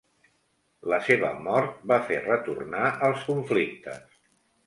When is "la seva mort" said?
0.93-1.83